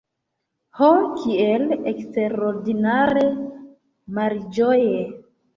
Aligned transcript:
Ho, 0.79 0.87
kiel 1.19 1.75
eksterordinare 1.91 3.29
malĝoje! 4.17 5.07